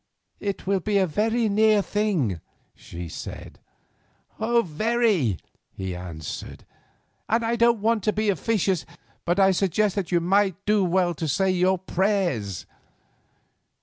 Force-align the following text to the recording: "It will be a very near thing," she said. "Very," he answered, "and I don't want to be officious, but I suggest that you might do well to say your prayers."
"It 0.39 0.65
will 0.65 0.79
be 0.79 0.97
a 0.97 1.05
very 1.05 1.47
near 1.47 1.83
thing," 1.83 2.41
she 2.73 3.07
said. 3.07 3.59
"Very," 4.39 5.37
he 5.71 5.95
answered, 5.95 6.65
"and 7.29 7.45
I 7.45 7.55
don't 7.55 7.81
want 7.81 8.03
to 8.05 8.11
be 8.11 8.29
officious, 8.31 8.83
but 9.25 9.39
I 9.39 9.51
suggest 9.51 9.93
that 9.93 10.11
you 10.11 10.19
might 10.19 10.55
do 10.65 10.83
well 10.83 11.13
to 11.13 11.27
say 11.27 11.51
your 11.51 11.77
prayers." 11.77 12.65